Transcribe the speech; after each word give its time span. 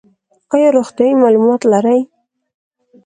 ایا 0.53 0.69
روغتیایی 0.77 1.19
معلومات 1.23 1.61
لرئ؟ 1.71 1.99